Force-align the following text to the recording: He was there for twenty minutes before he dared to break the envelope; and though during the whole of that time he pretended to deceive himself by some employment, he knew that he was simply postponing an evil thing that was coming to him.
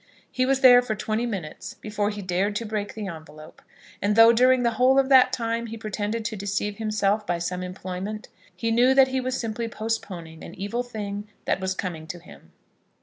He 0.31 0.47
was 0.47 0.61
there 0.61 0.81
for 0.81 0.95
twenty 0.95 1.27
minutes 1.27 1.75
before 1.75 2.09
he 2.09 2.23
dared 2.23 2.55
to 2.55 2.65
break 2.65 2.95
the 2.95 3.05
envelope; 3.07 3.61
and 4.01 4.15
though 4.15 4.33
during 4.33 4.63
the 4.63 4.71
whole 4.71 4.97
of 4.97 5.09
that 5.09 5.31
time 5.31 5.67
he 5.67 5.77
pretended 5.77 6.25
to 6.25 6.35
deceive 6.35 6.77
himself 6.77 7.27
by 7.27 7.37
some 7.37 7.61
employment, 7.61 8.27
he 8.55 8.71
knew 8.71 8.95
that 8.95 9.09
he 9.09 9.21
was 9.21 9.39
simply 9.39 9.67
postponing 9.67 10.43
an 10.43 10.55
evil 10.55 10.81
thing 10.81 11.27
that 11.45 11.59
was 11.59 11.75
coming 11.75 12.07
to 12.07 12.17
him. 12.17 12.51